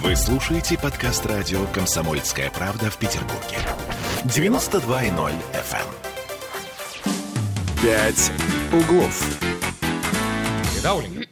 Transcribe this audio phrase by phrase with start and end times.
[0.00, 3.58] Вы слушаете подкаст радио «Комсомольская правда» в Петербурге.
[4.24, 5.86] 92.0 FM.
[7.82, 8.32] «Пять
[8.72, 9.22] углов».
[10.82, 11.31] Да, Оленька?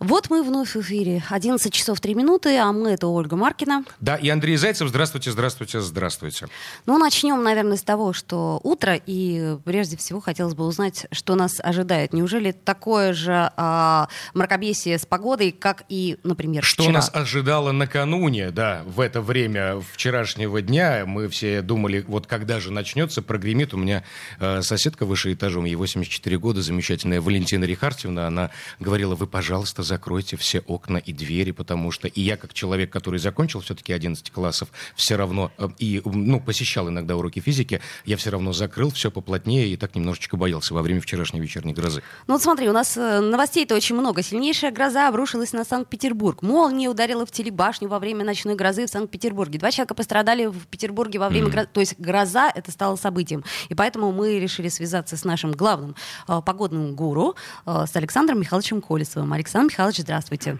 [0.00, 1.22] Вот мы вновь в эфире.
[1.28, 3.84] 11 часов 3 минуты, а мы это Ольга Маркина.
[4.00, 4.88] Да, и Андрей Зайцев.
[4.88, 6.48] Здравствуйте, здравствуйте, здравствуйте.
[6.86, 11.60] Ну, начнем, наверное, с того, что утро, и прежде всего хотелось бы узнать, что нас
[11.62, 12.14] ожидает.
[12.14, 16.94] Неужели такое же а, мракобесие с погодой, как и, например, Что вчера?
[16.94, 21.04] нас ожидало накануне, да, в это время вчерашнего дня.
[21.04, 23.74] Мы все думали, вот когда же начнется, прогремит.
[23.74, 24.02] У меня
[24.38, 30.36] э, соседка выше этажом, ей 84 года, замечательная Валентина Рихартьевна, она говорила, вы, пожалуйста, закройте
[30.36, 34.68] все окна и двери, потому что и я, как человек, который закончил все-таки 11 классов,
[34.94, 39.66] все равно, э, и, ну, посещал иногда уроки физики, я все равно закрыл все поплотнее
[39.66, 42.02] и так немножечко боялся во время вчерашней вечерней грозы.
[42.28, 44.22] Ну вот смотри, у нас э, новостей-то очень много.
[44.22, 46.42] Сильнейшая гроза обрушилась на Санкт-Петербург.
[46.42, 49.58] Молния ударила в телебашню во время ночной грозы в Санкт-Петербурге.
[49.58, 51.68] Два человека пострадали в Петербурге во время грозы.
[51.72, 53.42] То есть гроза это стало событием.
[53.68, 55.96] И поэтому мы решили связаться с нашим главным
[56.28, 57.34] э, погодным гуру,
[57.66, 59.32] э, с Александром Михайловичем Колесовым.
[59.32, 60.58] Александр Михайлович, здравствуйте.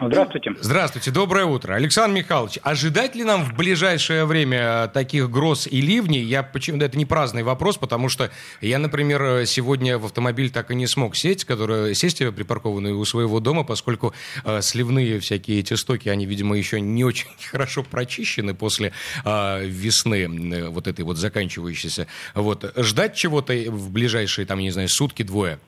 [0.00, 0.50] Здравствуйте.
[0.60, 1.74] Здравствуйте, доброе утро.
[1.74, 6.24] Александр Михайлович, ожидать ли нам в ближайшее время таких гроз и ливней?
[6.24, 10.74] Я почему это не праздный вопрос, потому что я, например, сегодня в автомобиль так и
[10.74, 14.12] не смог сесть, который, сесть припаркованный у своего дома, поскольку
[14.44, 18.92] э, сливные всякие эти стоки, они, видимо, еще не очень хорошо прочищены после
[19.24, 22.08] э, весны, э, вот этой вот заканчивающейся.
[22.34, 22.72] Вот.
[22.76, 25.60] Ждать чего-то в ближайшие, там, я не знаю, сутки-двое?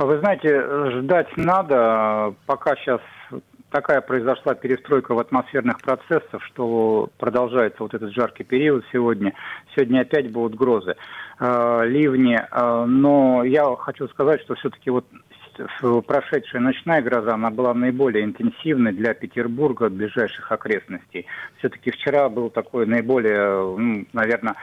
[0.00, 3.02] Вы знаете, ждать надо, пока сейчас
[3.70, 9.34] такая произошла перестройка в атмосферных процессах, что продолжается вот этот жаркий период сегодня.
[9.74, 10.96] Сегодня опять будут грозы,
[11.38, 12.40] э, ливни.
[12.40, 15.04] Э, но я хочу сказать, что все-таки вот
[16.06, 21.26] прошедшая ночная гроза, она была наиболее интенсивной для Петербурга, ближайших окрестностей.
[21.58, 24.54] Все-таки вчера был такой наиболее, ну, наверное,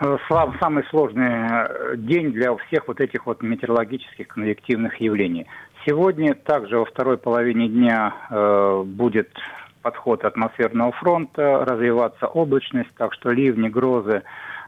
[0.00, 0.16] Э,
[0.60, 5.46] самый сложный э, день для всех вот этих вот метеорологических конвективных явлений.
[5.86, 9.30] Сегодня также во второй половине дня э, будет
[9.82, 14.22] подход атмосферного фронта, развиваться облачность, так что ливни, грозы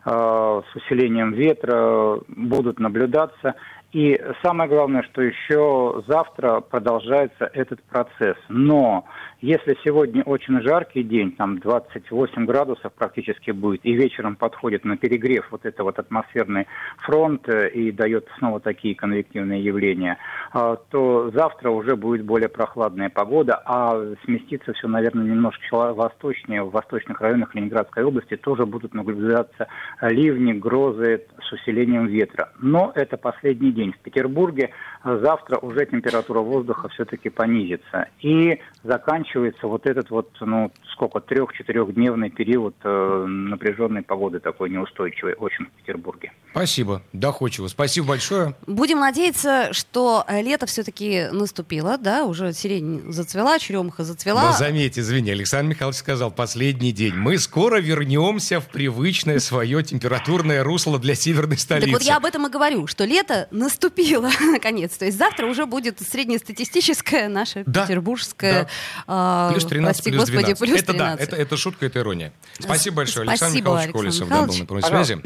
[0.05, 3.55] э, с усилением ветра будут наблюдаться.
[3.93, 8.37] И самое главное, что еще завтра продолжается этот процесс.
[8.49, 9.07] Но
[9.41, 15.47] если сегодня очень жаркий день, там 28 градусов практически будет, и вечером подходит на перегрев
[15.51, 16.67] вот это вот атмосферный
[16.99, 20.19] фронт э, и дает снова такие конвективные явления,
[20.53, 26.71] а, то завтра уже будет более прохладная погода, а сместится все, наверное, немножко восточнее, в
[26.71, 29.69] восточных районах Ленинградской области тоже будут наблюдаться
[30.01, 32.51] ливни, грозы с усилением ветра.
[32.59, 34.71] Но это последний день в Петербурге.
[35.05, 38.09] Завтра уже температура воздуха все-таки понизится.
[38.21, 45.67] И заканчивается вот этот вот, ну, сколько, трех-четырехдневный период э, напряженной погоды такой неустойчивой очень
[45.67, 46.33] в Петербурге.
[46.51, 47.69] Спасибо, доходчиво.
[47.69, 48.57] Спасибо большое.
[48.67, 54.47] Будем надеяться, что лето все-таки наступило, да, уже сирень зацвела, черемуха зацвела.
[54.47, 57.15] Но заметьте, извини, Александр Михайлович сказал, последний день.
[57.15, 61.91] Мы скоро вернемся в привычное свое температурное русло для северной столицы.
[61.91, 63.66] Так вот я об этом и говорю, что лето наступило,
[64.53, 64.97] наконец.
[64.97, 68.69] То есть завтра уже будет среднестатистическое наше Да, петербургское...
[69.07, 70.59] а, Плюс 13, прости, плюс господи, 12.
[70.59, 71.29] плюс это да, 13.
[71.29, 72.33] это, это шутка, это ирония.
[72.59, 73.29] Спасибо большое.
[73.29, 74.61] Александр Спасибо, Михайлович Александр Колесов да, был Михайлович.
[74.61, 75.23] на прямой связи.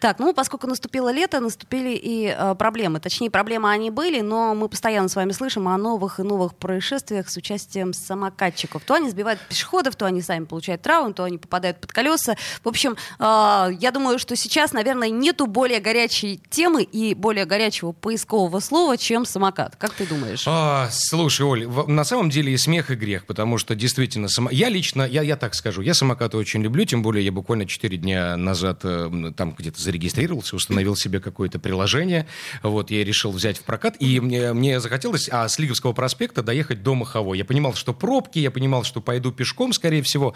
[0.00, 3.00] Так, ну, поскольку наступило лето, наступили и э, проблемы.
[3.00, 7.28] Точнее, проблемы они были, но мы постоянно с вами слышим о новых и новых происшествиях
[7.28, 8.82] с участием самокатчиков.
[8.84, 12.36] То они сбивают пешеходов, то они сами получают травму, то они попадают под колеса.
[12.62, 17.92] В общем, э, я думаю, что сейчас, наверное, нету более горячей темы и более горячего
[17.92, 19.76] поискового слова, чем самокат.
[19.76, 20.44] Как ты думаешь?
[20.46, 24.50] А, слушай, Оль, на самом деле и смех, и грех, потому что действительно, само...
[24.50, 27.96] я лично, я, я так скажу, я самокаты очень люблю, тем более я буквально 4
[27.96, 32.26] дня назад э, там где-то зарегистрировался, установил себе какое-то приложение,
[32.62, 36.82] вот, я решил взять в прокат, и мне, мне захотелось а, с Лиговского проспекта доехать
[36.82, 37.38] до Маховой.
[37.38, 40.34] Я понимал, что пробки, я понимал, что пойду пешком, скорее всего,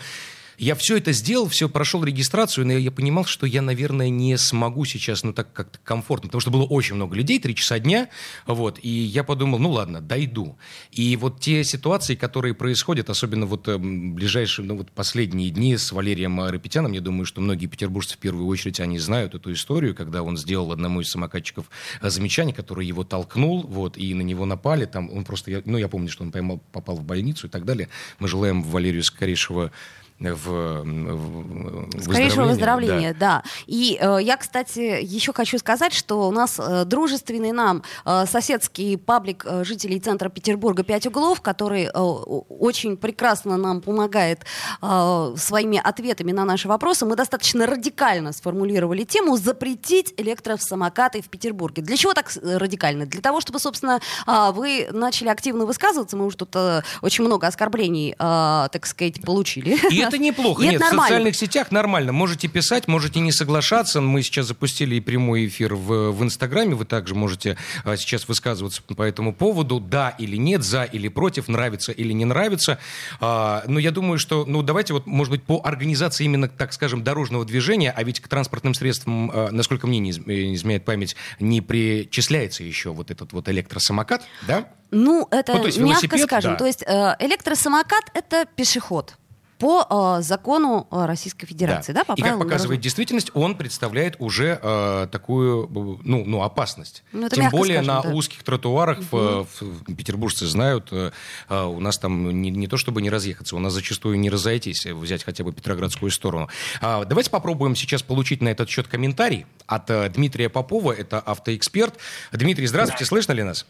[0.62, 4.85] я все это сделал, все прошел регистрацию, но я понимал, что я, наверное, не смогу
[4.85, 8.09] сейчас, ну, так как-то комфортно, потому что было очень много людей, три часа дня,
[8.47, 10.56] вот, и я подумал, ну, ладно, дойду.
[10.93, 15.91] И вот те ситуации, которые происходят, особенно вот эм, ближайшие, ну, вот последние дни с
[15.91, 20.23] Валерием Рапетяном, я думаю, что многие петербуржцы в первую очередь, они знают эту историю, когда
[20.23, 21.67] он сделал одному из самокатчиков
[22.00, 25.88] э, замечание, который его толкнул, вот, и на него напали, там, он просто, ну, я
[25.88, 27.88] помню, что он поймал, попал в больницу и так далее.
[28.20, 29.73] Мы желаем Валерию скорейшего
[30.19, 33.43] в, в Скорейшего выздоровления, да.
[33.43, 33.50] да.
[33.67, 38.97] И э, я, кстати, еще хочу сказать, что у нас э, дружественный нам э, соседский
[38.97, 44.44] паблик э, жителей центра Петербурга «Пять углов», который э, очень прекрасно нам помогает
[44.81, 47.05] э, своими ответами на наши вопросы.
[47.06, 51.82] Мы достаточно радикально сформулировали тему «Запретить электросамокаты в Петербурге».
[51.82, 53.06] Для чего так э, радикально?
[53.06, 56.17] Для того, чтобы, собственно, э, вы начали активно высказываться.
[56.17, 59.79] Мы уже тут э, очень много оскорблений, э, так сказать, получили.
[59.93, 60.62] И это неплохо.
[60.62, 62.12] И Нет, это в социальных сетях нормально.
[62.12, 64.00] Можете писать, можете не соглашаться.
[64.00, 66.75] Мы сейчас запустили и прямой эфир в, в Инстаграме.
[66.75, 69.81] Вы также можете а, сейчас высказываться по этому поводу.
[69.81, 72.79] Да или нет, за или против, нравится или не нравится.
[73.20, 77.03] А, но я думаю, что, ну, давайте вот, может быть, по организации именно, так скажем,
[77.03, 82.64] дорожного движения, а ведь к транспортным средствам, а, насколько мне не изменяет память, не причисляется
[82.64, 84.69] еще вот этот вот электросамокат, да?
[84.91, 86.53] Ну, это ну, мягко скажем.
[86.53, 86.59] Да.
[86.59, 89.17] То есть э, электросамокат— это пешеход
[89.62, 94.17] по э, закону э, Российской Федерации, да, да по И как показывает действительность, он представляет
[94.19, 95.69] уже э, такую,
[96.03, 97.05] ну, ну, опасность.
[97.12, 98.09] Ну, Тем более скажем, на да.
[98.11, 99.06] узких тротуарах, угу.
[99.12, 101.12] в, в, петербуржцы знают, э,
[101.49, 104.85] э, у нас там не, не то чтобы не разъехаться, у нас зачастую не разойтись,
[104.85, 106.49] взять хотя бы Петроградскую сторону.
[106.81, 111.94] А, давайте попробуем сейчас получить на этот счет комментарий от э, Дмитрия Попова, это автоэксперт.
[112.32, 113.64] Дмитрий, здравствуйте, слышно ли нас?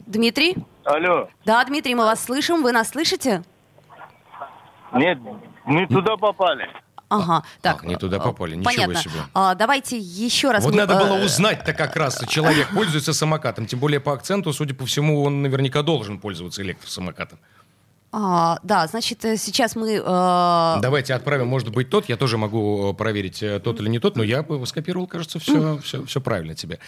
[0.00, 0.54] Дмитрий?
[0.84, 1.30] Алло.
[1.46, 2.62] Да, Дмитрий, мы вас слышим.
[2.62, 3.42] Вы нас слышите?
[4.94, 5.18] Нет,
[5.66, 6.68] не туда попали.
[7.10, 7.76] Ага, так.
[7.76, 8.96] Ах, не туда попали, ничего понятно.
[8.96, 9.20] себе.
[9.32, 10.62] А, давайте еще раз...
[10.62, 13.66] Вот мы, надо было э, узнать-то как раз, человек пользуется самокатом.
[13.66, 17.38] Тем более по акценту, судя по всему, он наверняка должен пользоваться электросамокатом.
[18.10, 20.02] А, да, значит, э, сейчас мы...
[20.02, 20.78] Э...
[20.80, 22.08] Давайте отправим, может быть, тот.
[22.08, 25.74] Я тоже могу э, проверить, э, тот или не тот, но я скопировал, кажется, все,
[25.74, 25.82] mm.
[25.82, 26.78] все, все правильно тебе.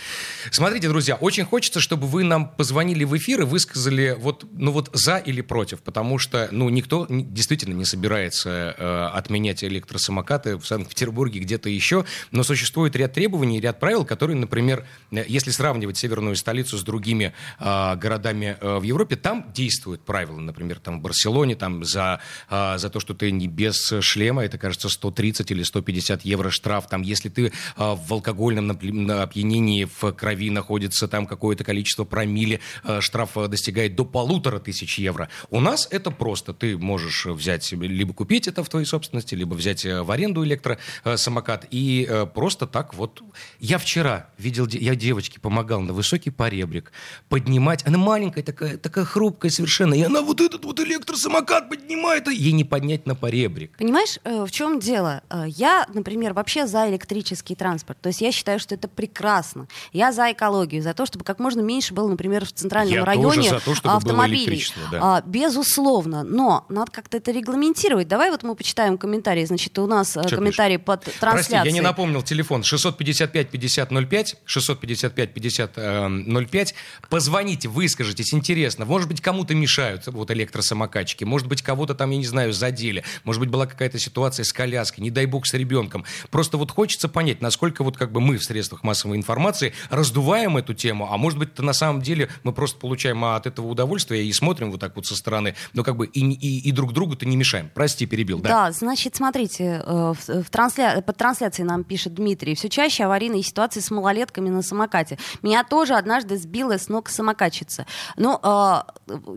[0.51, 4.89] Смотрите, друзья, очень хочется, чтобы вы нам позвонили в эфир и высказали вот, ну вот
[4.95, 11.41] за или против, потому что, ну, никто действительно не собирается э, отменять электросамокаты в Санкт-Петербурге,
[11.41, 16.83] где-то еще, но существует ряд требований, ряд правил, которые, например, если сравнивать северную столицу с
[16.83, 22.79] другими э, городами э, в Европе, там действуют правила, например, там Барселоне там за, а,
[22.79, 26.89] за то, что ты не без шлема, это, кажется, 130 или 150 евро штраф.
[26.89, 33.01] Там, если ты а, в алкогольном опьянении в крови находится там какое-то количество промили, а,
[33.01, 35.29] штраф достигает до полутора тысяч евро.
[35.51, 36.55] У нас это просто.
[36.55, 41.67] Ты можешь взять, либо купить это в твоей собственности, либо взять э, в аренду электросамокат
[41.71, 43.23] и э, просто так вот.
[43.59, 46.93] Я вчера видел, я девочке помогал на высокий поребрик
[47.29, 47.85] поднимать.
[47.87, 49.95] Она маленькая такая, такая хрупкая совершенно.
[49.95, 53.77] И она вот этот вот электро электросамокат поднимает, и ей не поднять на поребрик.
[53.79, 55.23] Понимаешь, э, в чем дело?
[55.31, 57.99] Э, я, например, вообще за электрический транспорт.
[58.01, 59.67] То есть я считаю, что это прекрасно.
[59.93, 63.49] Я за экологию, за то, чтобы как можно меньше было, например, в центральном я районе
[63.49, 64.65] за то, чтобы автомобилей.
[64.91, 64.99] да.
[65.03, 66.23] А, безусловно.
[66.23, 68.09] Но надо как-то это регламентировать.
[68.09, 69.45] Давай вот мы почитаем комментарии.
[69.45, 70.87] Значит, у нас э, Что комментарий пишешь?
[70.87, 71.61] под трансляцией.
[71.61, 76.75] Прости, я не напомнил телефон 655-5005, 655-5005.
[77.09, 78.85] Позвоните, выскажитесь, интересно.
[78.85, 81.25] Может быть, кому-то мешают вот электросамокаты самокатчики.
[81.25, 83.05] Может быть, кого-то там, я не знаю, задели.
[83.25, 86.05] Может быть, была какая-то ситуация с коляской, не дай бог, с ребенком.
[86.31, 90.75] Просто вот хочется понять, насколько вот как бы мы в средствах массовой информации раздуваем эту
[90.75, 94.71] тему, а может быть, на самом деле мы просто получаем от этого удовольствие и смотрим
[94.71, 97.71] вот так вот со стороны, но как бы и, и, и друг другу-то не мешаем.
[97.75, 98.49] Прости, перебил, да?
[98.49, 101.03] Да, значит, смотрите, э, в, в трансля...
[101.07, 105.19] под трансляцией нам пишет Дмитрий, все чаще аварийные ситуации с малолетками на самокате.
[105.43, 107.87] Меня тоже однажды сбила с ног самокатчица.
[108.17, 108.83] Ну, э,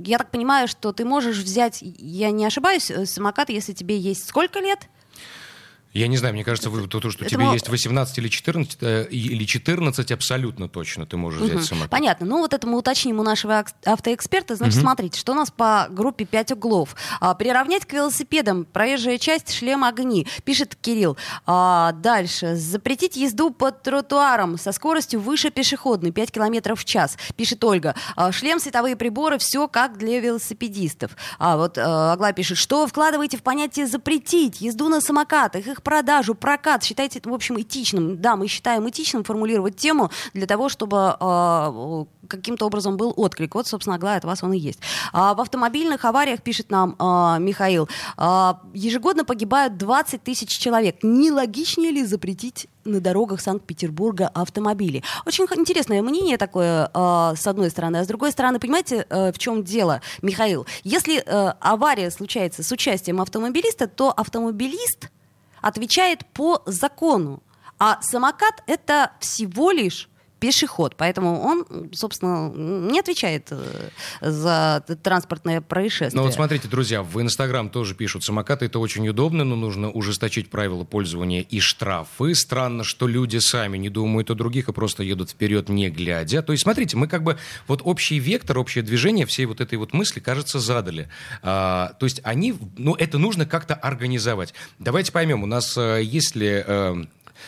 [0.05, 4.27] я так понимаю, что ты можешь взять, я не ошибаюсь, э, самокат, если тебе есть
[4.27, 4.87] сколько лет?
[5.93, 7.53] Я не знаю, мне кажется, вы, то, что тебе мол...
[7.53, 11.63] есть 18 или 14, э, или 14 абсолютно точно ты можешь взять угу.
[11.63, 11.91] самокат.
[11.91, 12.25] Понятно.
[12.25, 14.55] Ну, вот это мы уточним у нашего автоэксперта.
[14.55, 14.81] Значит, угу.
[14.81, 16.95] смотрите, что у нас по группе 5 углов.
[17.19, 21.15] А, приравнять к велосипедам проезжая часть, шлем огни, пишет Кирилл.
[21.45, 22.55] А, дальше.
[22.55, 27.93] Запретить езду под тротуаром со скоростью выше пешеходной, 5 километров в час, пишет Ольга.
[28.15, 31.11] А, шлем, световые приборы, все как для велосипедистов.
[31.37, 35.82] А вот а, Агла пишет, что вы вкладываете в понятие запретить езду на самокатах, их
[35.83, 36.83] продажу, прокат.
[36.83, 38.21] Считайте в общем, этичным.
[38.21, 43.55] Да, мы считаем этичным формулировать тему для того, чтобы э, каким-то образом был отклик.
[43.55, 44.79] Вот, собственно, Аглая, от вас он и есть.
[45.11, 50.97] А в автомобильных авариях, пишет нам э, Михаил, э, ежегодно погибают 20 тысяч человек.
[51.03, 55.03] Нелогичнее ли запретить на дорогах Санкт-Петербурга автомобили.
[55.25, 57.97] Очень интересное мнение такое, э, с одной стороны.
[57.97, 60.65] А с другой стороны, понимаете, э, в чем дело, Михаил?
[60.83, 65.09] Если э, авария случается с участием автомобилиста, то автомобилист
[65.63, 67.41] отвечает по закону.
[67.79, 70.09] А самокат это всего лишь
[70.43, 76.19] пешеход, поэтому он, собственно, не отвечает э, за транспортное происшествие.
[76.19, 80.49] Ну вот смотрите, друзья, в Инстаграм тоже пишут, самокаты это очень удобно, но нужно ужесточить
[80.49, 82.35] правила пользования и штрафы.
[82.35, 86.41] Странно, что люди сами не думают о других и просто едут вперед, не глядя.
[86.41, 87.37] То есть, смотрите, мы как бы
[87.69, 91.07] вот общий вектор, общее движение всей вот этой вот мысли, кажется, задали.
[91.41, 94.53] А, то есть они, ну это нужно как-то организовать.
[94.77, 96.65] Давайте поймем, у нас э, есть ли...
[96.67, 97.05] Э,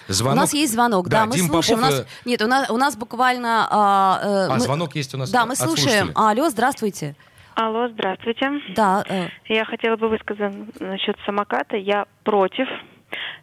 [0.08, 0.38] Звонок.
[0.38, 1.80] У нас есть звонок, да, Да, мы Дим слушаем.
[1.80, 3.68] Попов, у нас, э, нет, у нас, у нас буквально...
[3.70, 6.12] а, э, А, мы- звонок есть у нас Да, мы слушаем.
[6.16, 7.16] Алло, здравствуйте.
[7.56, 8.52] Алло, здравствуйте.
[8.75, 11.78] Да, э, Я хотела бы высказать насчет самоката.
[11.78, 12.68] Я против.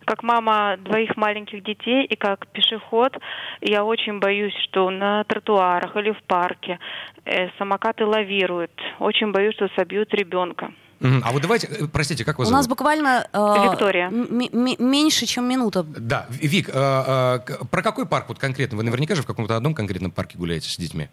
[0.04, 3.16] Как мама двоих маленьких детей и как пешеход,
[3.60, 6.78] я очень боюсь, что на тротуарах или в парке
[7.24, 8.72] э, самокаты лавируют.
[8.98, 10.72] Очень боюсь, что собьют ребенка.
[11.02, 12.58] А вот давайте, э, простите, как вас у зовут?
[12.60, 13.26] нас буквально...
[13.32, 14.10] э, Виктория.
[14.10, 15.82] меньше, чем минута.
[15.82, 18.76] Да, Вик, э, э, про какой парк вот конкретно?
[18.76, 21.08] Вы наверняка же в каком-то одном конкретном парке гуляете с детьми?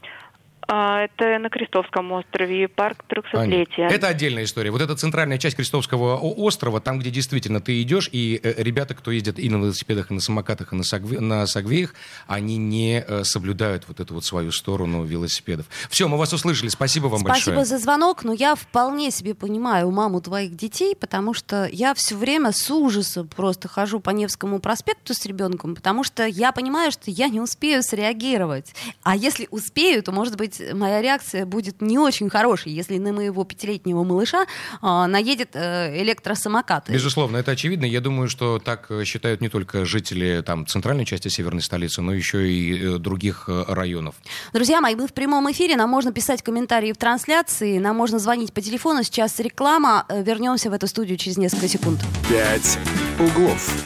[0.71, 3.87] А, это на Крестовском острове, парк 300-летия.
[3.89, 4.69] Это отдельная история.
[4.69, 9.09] Вот эта центральная часть Крестовского острова, там, где действительно ты идешь, и э, ребята, кто
[9.09, 11.95] ездят и на велосипедах, и на самокатах, и на, сагве- на сагвеях,
[12.27, 15.65] они не э, соблюдают вот эту вот свою сторону велосипедов.
[15.89, 16.69] Все, мы вас услышали.
[16.69, 17.65] Спасибо вам Спасибо большое.
[17.65, 22.51] за звонок, но я вполне себе понимаю маму твоих детей, потому что я все время
[22.51, 27.27] с ужасом просто хожу по Невскому проспекту с ребенком, потому что я понимаю, что я
[27.27, 28.75] не успею среагировать.
[29.01, 33.43] А если успею, то, может быть, моя реакция будет не очень хорошей, если на моего
[33.43, 34.45] пятилетнего малыша
[34.81, 36.89] а, наедет э, электросамокат.
[36.89, 37.85] Безусловно, это очевидно.
[37.85, 42.13] Я думаю, что так э, считают не только жители там, центральной части северной столицы, но
[42.13, 44.15] еще и э, других э, районов.
[44.53, 48.53] Друзья мои, мы в прямом эфире, нам можно писать комментарии в трансляции, нам можно звонить
[48.53, 51.99] по телефону, сейчас реклама, Э, вернемся в эту студию через несколько секунд.
[52.29, 52.77] «Пять
[53.19, 53.85] углов».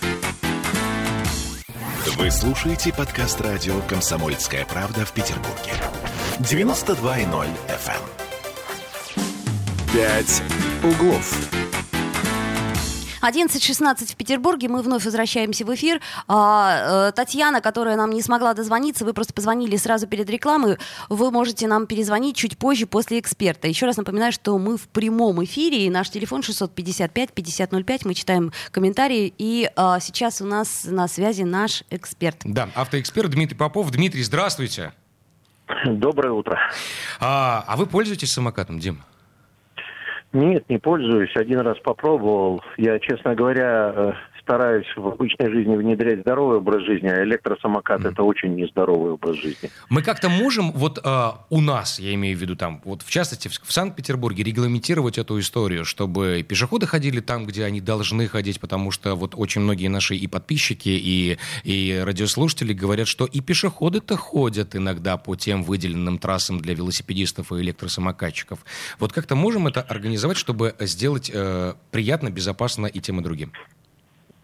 [2.17, 5.73] Вы слушаете подкаст радио «Комсомольская правда» в Петербурге.
[6.39, 8.01] 92.0 FM.
[9.93, 10.41] «Пять
[10.83, 11.49] углов».
[13.21, 16.01] 11.16 в Петербурге, мы вновь возвращаемся в эфир.
[16.27, 21.31] А, э, Татьяна, которая нам не смогла дозвониться, вы просто позвонили сразу перед рекламой, вы
[21.31, 23.69] можете нам перезвонить чуть позже после эксперта.
[23.69, 29.33] Еще раз напоминаю, что мы в прямом эфире, и наш телефон 655-5005, мы читаем комментарии,
[29.37, 32.39] и а, сейчас у нас на связи наш эксперт.
[32.43, 33.89] Да, автоэксперт Дмитрий Попов.
[33.91, 34.91] Дмитрий, здравствуйте.
[35.85, 36.59] Доброе утро.
[37.19, 39.01] А, а вы пользуетесь самокатом, Дим?
[40.33, 41.35] Нет, не пользуюсь.
[41.35, 42.63] Один раз попробовал.
[42.77, 48.23] Я, честно говоря, э, стараюсь в обычной жизни внедрять здоровый образ жизни, а электросамокат это
[48.23, 49.69] очень нездоровый образ жизни.
[49.89, 53.47] Мы как-то можем, вот а, у нас, я имею в виду там, вот в частности
[53.47, 58.91] в, в Санкт-Петербурге, регламентировать эту историю, чтобы пешеходы ходили там, где они должны ходить, потому
[58.91, 64.75] что вот очень многие наши и подписчики, и, и радиослушатели говорят, что и пешеходы-то ходят
[64.75, 68.59] иногда по тем выделенным трассам для велосипедистов и электросамокатчиков.
[68.99, 73.53] Вот как-то можем это организовать, чтобы сделать э, приятно, безопасно и тем и другим?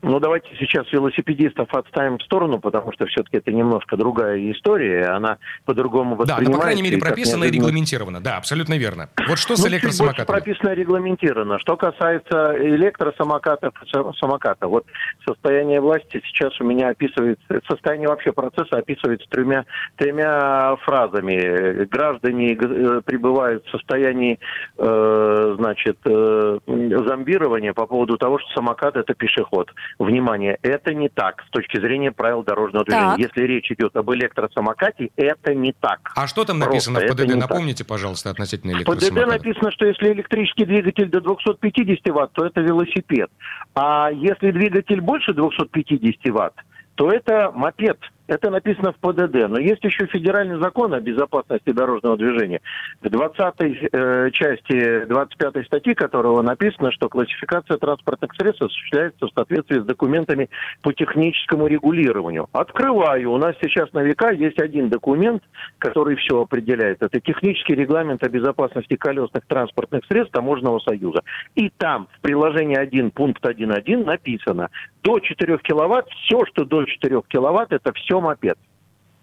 [0.01, 5.38] Ну, давайте сейчас велосипедистов отставим в сторону, потому что все-таки это немножко другая история, она
[5.65, 6.51] по-другому Да, воспринимается.
[6.51, 8.22] ну, по крайней мере, и прописано и регламентировано.
[8.22, 9.10] Да, абсолютно верно.
[9.27, 10.25] Вот что с Ну, электросамокатами?
[10.25, 11.60] прописано и регламентировано.
[11.60, 14.86] Что касается электросамокатов, са- самоката, вот
[15.27, 19.65] состояние власти сейчас у меня описывается, состояние вообще процесса описывается тремя,
[19.98, 21.84] тремя фразами.
[21.86, 24.39] Граждане э, пребывают в состоянии,
[24.77, 29.72] э, значит, э, зомбирования по поводу того, что самокат это пешеход.
[29.98, 33.10] Внимание, это не так с точки зрения правил дорожного движения.
[33.12, 33.19] Так.
[33.19, 36.12] Если речь идет об электросамокате, это не так.
[36.15, 37.22] А что там Просто написано в это ПДД?
[37.34, 37.50] не так.
[37.50, 39.31] Напомните, пожалуйста, относительно В ПДД электросамоката.
[39.31, 43.29] написано, что если электрический двигатель до 250 ватт, то это велосипед.
[43.75, 46.53] А если двигатель больше 250 ватт,
[46.96, 47.98] то это мопед.
[48.30, 49.50] Это написано в ПДД.
[49.50, 52.62] Но есть еще федеральный закон о безопасности дорожного движения.
[53.02, 59.80] В 20 э, части 25 статьи которого написано, что классификация транспортных средств осуществляется в соответствии
[59.80, 60.48] с документами
[60.84, 62.48] по техническому регулированию.
[62.52, 63.32] Открываю.
[63.32, 65.42] У нас сейчас на века есть один документ,
[65.80, 67.02] который все определяет.
[67.02, 71.24] Это технический регламент о безопасности колесных транспортных средств Таможенного союза.
[71.56, 74.70] И там в приложении 1 пункт 1.1 написано,
[75.02, 78.58] до 4 киловатт, все, что до 4 киловатт, это все мопед.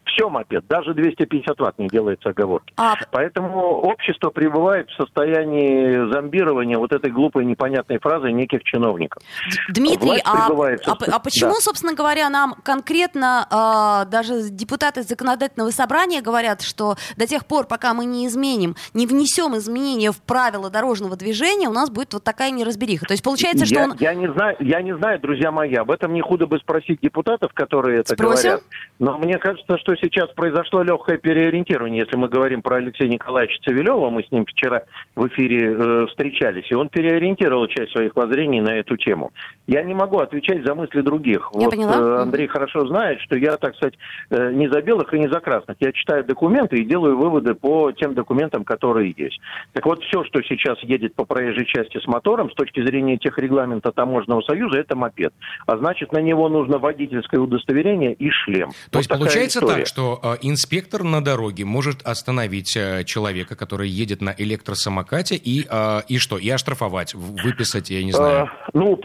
[0.07, 2.73] Все мопед, даже 250 ватт не делается оговорки.
[2.77, 9.23] А, Поэтому общество пребывает в состоянии зомбирования вот этой глупой непонятной фразы неких чиновников.
[9.69, 11.61] Дмитрий, а, пребывает а, а почему, Да.
[11.61, 17.93] собственно говоря, нам конкретно а, даже депутаты законодательного собрания говорят, что до тех пор, пока
[17.93, 22.51] мы не изменим, не внесем изменения в правила дорожного движения, у нас будет вот такая
[22.53, 23.07] неразбериха.
[23.07, 23.97] То есть получается, что я, он...
[23.99, 27.53] я не знаю, я не знаю, друзья мои, об этом не худо бы спросить депутатов,
[27.53, 28.51] которые это Спросим.
[28.51, 28.63] говорят.
[28.99, 33.59] Но мне кажется, что что сейчас произошло легкое переориентирование, если мы говорим про Алексея Николаевича
[33.65, 34.83] Цивилева, мы с ним вчера
[35.15, 39.33] в эфире э, встречались, и он переориентировал часть своих воззрений на эту тему.
[39.67, 41.51] Я не могу отвечать за мысли других.
[41.55, 41.97] Я вот поняла.
[41.97, 43.95] э, Андрей хорошо знает, что я, так сказать,
[44.31, 45.77] э, не за белых и не за красных.
[45.81, 49.41] Я читаю документы и делаю выводы по тем документам, которые есть.
[49.73, 53.39] Так вот, все, что сейчас едет по проезжей части с мотором, с точки зрения тех
[53.39, 55.33] регламента Таможенного союза, это мопед.
[55.67, 58.71] А значит, на него нужно водительское удостоверение и шлем.
[58.71, 59.79] То Вот есть получается история.
[59.85, 65.67] так, что э, инспектор на дороге может остановить э, человека, который едет на электросамокате, и,
[65.69, 66.39] э, и что?
[66.39, 68.51] И оштрафовать, выписать, я не знаю.
[68.73, 68.99] Ну,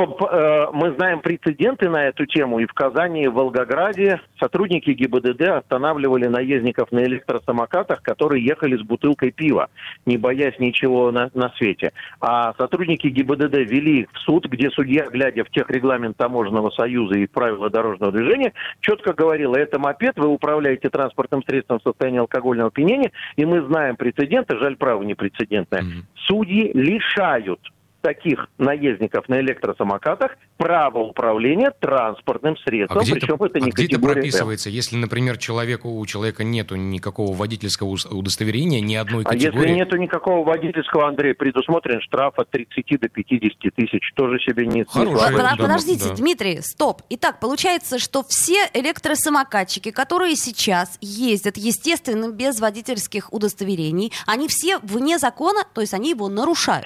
[0.73, 2.59] мы знаем прецеденты на эту тему.
[2.59, 8.81] И в Казани, и в Волгограде сотрудники ГИБДД останавливали наездников на электросамокатах, которые ехали с
[8.81, 9.69] бутылкой пива,
[10.05, 11.93] не боясь ничего на, на свете.
[12.19, 17.17] А сотрудники ГИБДД вели их в суд, где судья, глядя в тех регламент Таможенного союза
[17.17, 22.69] и правила дорожного движения, четко говорила, это мопед, вы управляете транспортным средством в состоянии алкогольного
[22.69, 25.81] опьянения, и мы знаем прецеденты, жаль, право непрецедентное.
[25.81, 26.05] Мгм.
[26.15, 27.59] Судьи лишают
[28.01, 33.71] таких наездников на электросамокатах право управления транспортным А средством, где, причем это, это а не
[33.71, 34.15] где это категория М.
[34.21, 39.73] прописывается, если, например, человеку, у человека нету никакого водительского удостоверения, ни одной А если категории?
[39.73, 44.11] нету никакого водительского, Андрей, предусмотрен штраф от 30 до 50 тысяч.
[44.15, 44.83] Тоже себе не...
[44.83, 46.15] да, под- Подождите, да.
[46.15, 47.01] Дмитрий, стоп.
[47.09, 55.17] Итак, получается, что все электросамокатчики, которые сейчас ездят, естественно, без водительских удостоверений, они все вне
[55.17, 56.85] закона, то есть они его нарушают.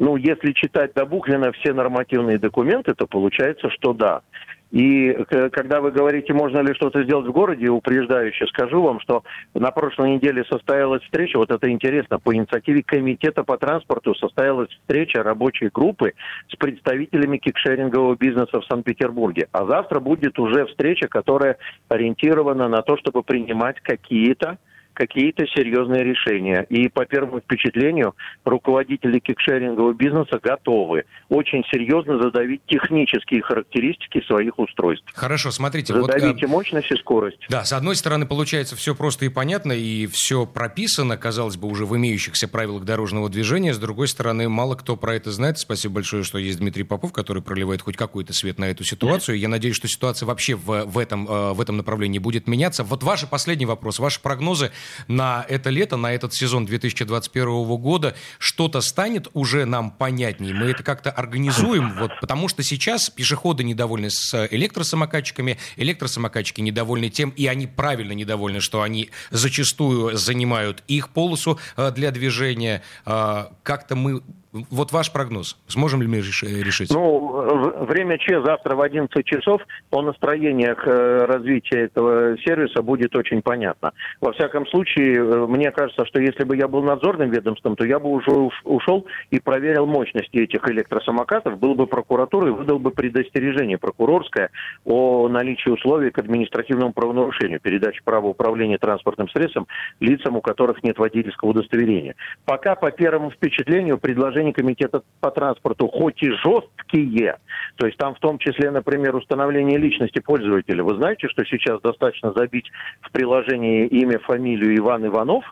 [0.00, 4.22] Ну, если читать до Бухлина все нормативные документы, то получается, что да.
[4.70, 9.24] И к- когда вы говорите, можно ли что-то сделать в городе, упреждающе скажу вам, что
[9.52, 15.22] на прошлой неделе состоялась встреча, вот это интересно, по инициативе Комитета по транспорту состоялась встреча
[15.22, 16.14] рабочей группы
[16.48, 19.48] с представителями кикшерингового бизнеса в Санкт-Петербурге.
[19.52, 24.56] А завтра будет уже встреча, которая ориентирована на то, чтобы принимать какие-то
[25.00, 26.66] какие-то серьезные решения.
[26.68, 28.14] И по первому впечатлению
[28.44, 35.10] руководители кикшерингового бизнеса готовы очень серьезно задавить технические характеристики своих устройств.
[35.14, 36.10] Хорошо, смотрите, вот...
[36.14, 37.38] э, мощность, и скорость.
[37.48, 41.86] Да, с одной стороны, получается все просто и понятно, и все прописано, казалось бы, уже
[41.86, 43.72] в имеющихся правилах дорожного движения.
[43.72, 45.58] С другой стороны, мало кто про это знает.
[45.58, 49.38] Спасибо большое, что есть Дмитрий Попов, который проливает хоть какой-то свет на эту ситуацию.
[49.38, 52.84] Я надеюсь, что ситуация вообще в, в, этом, э, в этом направлении будет меняться.
[52.84, 54.72] Вот ваш последний вопрос, ваши прогнозы
[55.08, 58.14] на это лето, на этот сезон 2021 года.
[58.38, 60.54] Что-то станет уже нам понятнее?
[60.54, 61.94] Мы это как-то организуем?
[61.98, 68.60] Вот, потому что сейчас пешеходы недовольны с электросамокатчиками, электросамокатчики недовольны тем, и они правильно недовольны,
[68.60, 72.82] что они зачастую занимают их полосу э, для движения.
[73.04, 74.22] А, Как-то мы...
[74.52, 75.56] Вот ваш прогноз.
[75.68, 76.90] Сможем ли мы реш- решить?
[76.92, 83.42] Ну, время Ч завтра в 11 часов по настроениях э, развития этого сервиса будет очень
[83.42, 83.92] понятно.
[84.20, 88.00] Во всяком случае, э, мне кажется, что если бы я был надзорным ведомством, то я
[88.00, 92.90] бы уже уш- ушел и проверил мощности этих электросамокатов, был бы прокуратура и выдал бы
[92.90, 94.50] предостережение прокурорское
[94.84, 99.68] о наличии условий к административному правонарушению, передаче права управления транспортным средством
[100.00, 102.16] лицам, у которых нет водительского удостоверения.
[102.44, 103.98] Пока по первому впечатлению
[104.40, 107.38] предложения комитета по транспорту хоть и жесткие,
[107.76, 110.82] то есть там в том числе, например, установление личности пользователя.
[110.82, 112.66] Вы знаете, что сейчас достаточно забить
[113.02, 115.44] в приложении имя, фамилию Иван Иванов,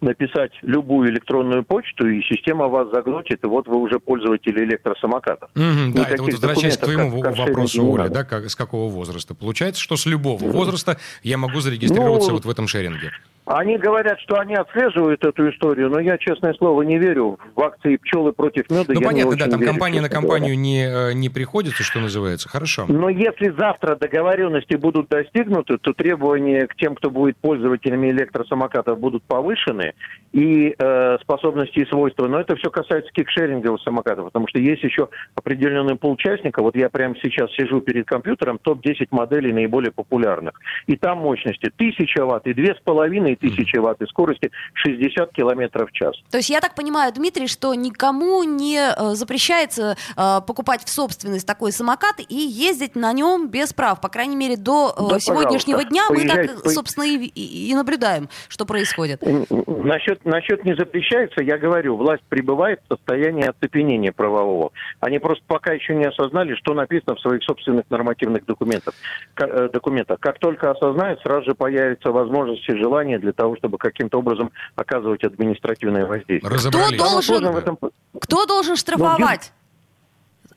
[0.00, 5.48] написать любую электронную почту, и система вас заглотит, и вот вы уже пользователь электросамокатов.
[5.54, 9.34] Мгм, да, это вот возвращаясь к твоему как- вопросу, Оля, да, как, с какого возраста?
[9.34, 13.12] Получается, что с любого возраста я могу зарегистрироваться Ну, вот в этом шеринге.
[13.44, 17.96] Они говорят, что они отслеживают эту историю, но я, честное слово, не верю в акции
[17.96, 18.84] пчелы против меда.
[18.88, 22.48] Ну, понятно, да, там верю, компания на компанию не, э, не приходится, что называется.
[22.48, 22.86] Хорошо.
[22.88, 29.24] Но если завтра договоренности будут достигнуты, то требования к тем, кто будет пользователями электросамокатов, будут
[29.24, 29.94] повышены,
[30.32, 32.28] и э, способности и свойства.
[32.28, 36.62] Но это все касается кикшеринговых самокатов, потому что есть еще определенный пул участников.
[36.62, 40.54] Вот я прямо сейчас сижу перед компьютером, топ-10 моделей наиболее популярных.
[40.86, 46.14] И там мощности 1000 ватт, и 2500 тысячи ватт, и скорости 60 километров в час.
[46.30, 51.46] То есть я так понимаю, Дмитрий, что никому не э, запрещается э, покупать в собственность
[51.46, 54.00] такой самокат и ездить на нем без прав.
[54.00, 57.74] По крайней мере, до э, Да, сегодняшнего дня мы Поезжайте, так, по- собственно, и, и-
[57.74, 59.22] наблюдаем, что происходит.
[59.22, 64.72] Насчет, насчет не запрещается, я говорю, власть пребывает в состоянии оцепенения правового.
[65.00, 68.94] Они просто пока еще не осознали, что написано в своих собственных нормативных документах.
[69.36, 70.20] Э, документах.
[70.20, 75.24] Как только осознают, сразу же появится возможность и желание для того, чтобы каким-то образом оказывать
[75.24, 76.40] административное воздействие.
[76.70, 77.78] Кто должен- в этом-
[78.20, 79.52] Кто должен штрафовать?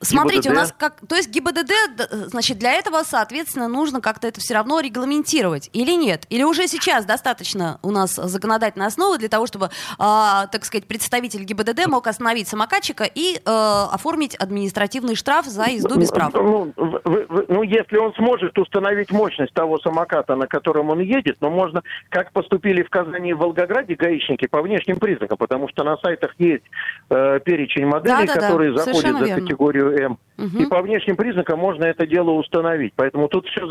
[0.00, 0.56] Смотрите, у ГИБДД?
[0.56, 0.94] нас как...
[1.08, 1.72] То есть ГИБДД,
[2.28, 5.70] значит, для этого, соответственно, нужно как-то это все равно регламентировать.
[5.72, 6.26] Или нет?
[6.30, 11.44] Или уже сейчас достаточно у нас законодательной основы для того, чтобы, а, так сказать, представитель
[11.44, 16.32] ГИБДД мог остановить самокатчика и а, оформить административный штраф за езду без прав?
[16.34, 21.00] Ну, в- в- в- ну, если он сможет установить мощность того самоката, на котором он
[21.00, 25.68] едет, но можно, как поступили в Казани и в Волгограде гаишники, по внешним признакам, потому
[25.68, 26.64] что на сайтах есть
[27.10, 29.42] э, перечень моделей, Да-да-да, которые заходят совершенно за верно.
[29.42, 30.18] категорию М.
[30.36, 30.58] Мгм.
[30.64, 32.92] И по внешним признакам можно это дело установить.
[32.94, 33.62] Поэтому тут все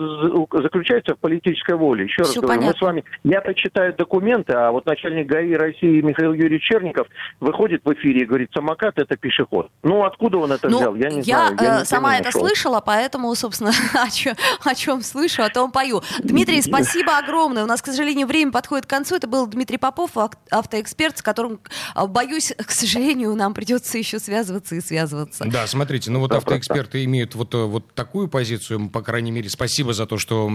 [0.51, 2.05] заключается в политической воле.
[2.05, 2.79] Еще раз Всё говорю, мы понятно.
[2.79, 7.07] с вами, я-то читаю документы, а вот начальник ГАИ России Михаил Юрьевич Черников
[7.39, 9.69] выходит в эфире и говорит, самокат это пешеход.
[9.83, 11.47] Ну, откуда он это Ну, взял, я не я знаю.
[11.49, 12.41] э, нигде не сама это нашел.
[12.41, 16.01] слышала, поэтому, собственно, о чем, о чем слышу, о том пою.
[16.23, 17.63] Дмитрий, спасибо огромное.
[17.63, 19.15] У нас, к сожалению, время подходит к концу.
[19.15, 20.11] Это был Дмитрий Попов,
[20.49, 21.59] автоэксперт, с которым,
[21.95, 25.45] э, боюсь, к сожалению, нам придется еще связываться и связываться.
[25.47, 29.93] Да, смотрите, ну вот автоэксперты имеют вот, э, вот такую позицию, по крайней мере, спасибо
[29.93, 30.49] за то, что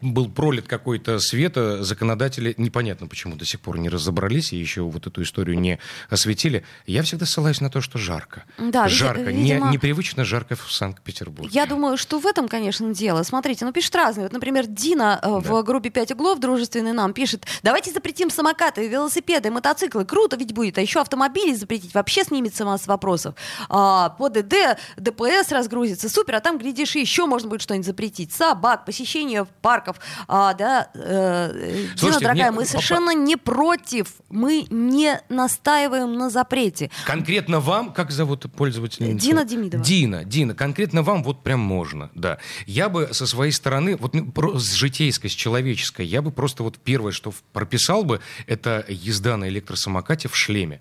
[0.00, 4.82] был пролит какой-то свет, а законодатели непонятно почему до сих пор не разобрались и еще
[4.82, 5.78] вот эту историю не
[6.10, 6.64] осветили.
[6.86, 8.44] Я всегда ссылаюсь на то, что жарко.
[8.58, 11.50] Да, жарко, видимо- не, непривычно жарко в Санкт-Петербурге.
[11.52, 13.22] Я думаю, что в этом, конечно, дело.
[13.22, 14.24] Смотрите, ну пишут разные.
[14.24, 19.50] Вот, например, Дина э, в группе «Пять углов» дружественный нам пишет, давайте запретим самокаты, велосипеды,
[19.50, 20.04] мотоциклы.
[20.04, 20.78] Круто ведь будет.
[20.78, 21.94] А еще автомобили запретить.
[21.94, 23.34] Вообще снимется масса вопросов.
[23.68, 26.08] А, по ДД, ДПС разгрузится.
[26.08, 26.36] Супер.
[26.36, 28.32] А там, глядишь, еще можно будет что-нибудь запретить.
[28.32, 29.96] Собак, посещение парков.
[30.28, 34.14] А, да, э, Дина, Слушайте, дорогая, мне- мы совершенно не против.
[34.28, 36.90] Мы не настаиваем на запрете.
[37.06, 39.18] Конкретно вам, как зовут пользовательницу?
[39.18, 39.84] Дина Демидова.
[39.84, 42.38] Дина, Дина, конкретно вам вот прям можно, да.
[42.66, 46.78] Я бы со своей стороны, вот ну, с житейской, с человеческой, я бы просто вот
[46.78, 50.80] первое, что прописал бы, это езда на электросамокате в шлеме.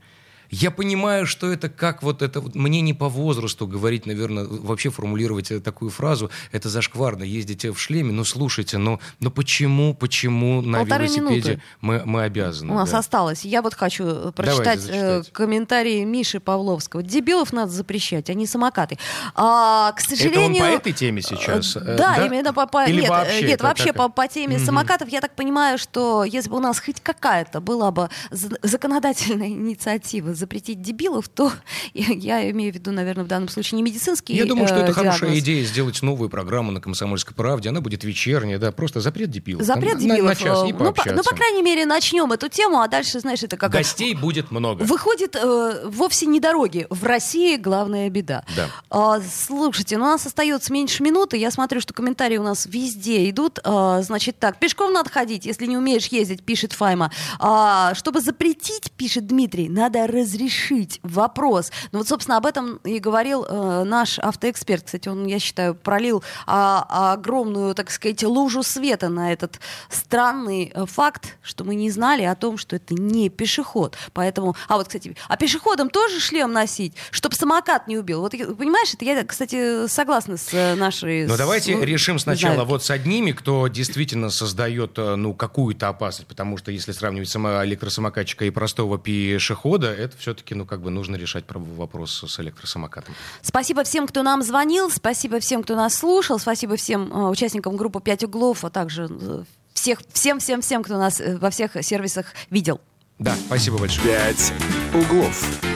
[0.51, 4.89] Я понимаю, что это как вот это вот мне не по возрасту говорить, наверное, вообще
[4.89, 6.29] формулировать э, такую фразу.
[6.51, 8.11] Это зашкварно ездить в шлеме.
[8.11, 11.61] Ну слушайте, ну, ну почему, почему на Полторы велосипеде минуты.
[11.79, 12.73] мы, мы обязаны?
[12.73, 12.99] У нас да?
[12.99, 13.45] осталось.
[13.45, 17.01] Я вот хочу э, прочитать э, комментарии Миши Павловского.
[17.01, 18.97] Дебилов надо запрещать, а не самокаты.
[19.35, 20.57] А, к сожалению...
[20.57, 21.77] Это он по этой теме сейчас?
[21.77, 24.57] Э, э, Да, именно по, по- Или нет, э, вообще нет, вообще по, по теме
[24.57, 24.65] Мгм.
[24.65, 29.47] самокатов я так понимаю, что если бы у нас хоть какая-то была бы за- законодательная
[29.47, 31.51] инициатива запретить дебилов, то
[31.93, 34.93] я, имею в виду, наверное, в данном случае не медицинский Я думаю, что э, это
[34.93, 35.43] хорошая диагноз.
[35.43, 37.69] идея сделать новую программу на «Комсомольской правде».
[37.69, 39.65] Она будет вечерняя, да, просто запрет дебилов.
[39.65, 40.29] Запрет Там на- дебилов.
[40.29, 43.19] На, час э, и ну, по, ну, по крайней мере, начнем эту тему, а дальше,
[43.19, 43.71] знаешь, это как...
[43.71, 44.83] Гостей будет много.
[44.83, 46.87] Выходит, э, вовсе не дороги.
[46.89, 48.43] В России главная беда.
[48.55, 48.67] Да.
[48.89, 51.37] А, слушайте, ну, у нас остается меньше минуты.
[51.37, 53.59] Я смотрю, что комментарии у нас везде идут.
[53.63, 57.11] А, значит так, пешком надо ходить, если не умеешь ездить, пишет Файма.
[57.39, 60.99] А, чтобы запретить, пишет Дмитрий, надо разрешить.
[61.03, 61.71] Вопрос.
[61.91, 64.85] Ну вот, собственно, об этом и говорил э, наш автоэксперт.
[64.85, 70.85] Кстати, он, я считаю, пролил а, огромную, так сказать, лужу света на этот странный э,
[70.85, 73.97] факт, что мы не знали о том, что это не пешеход.
[74.13, 78.21] Поэтому, а вот, кстати, а пешеходам тоже шлем носить, чтобы самокат не убил.
[78.21, 81.25] Вот, понимаешь, это я, кстати, согласна с э, нашей...
[81.25, 82.69] Но с- давайте ну, решим сначала знаю.
[82.69, 87.63] вот с одними, кто действительно создает э, ну, какую-то опасность, потому что если сравнивать само
[87.63, 93.13] электросамокатчика и простого пешехода, это все-таки ну, как бы нужно решать про- вопрос с электросамокатом.
[93.41, 97.99] Спасибо всем, кто нам звонил, спасибо всем, кто нас слушал, спасибо всем э, участникам группы
[98.01, 102.79] «Пять углов», а также э, всех, всем-всем-всем, кто нас э, во всех сервисах видел.
[103.19, 104.05] Да, спасибо большое.
[104.07, 104.53] «Пять
[104.93, 105.70] углов».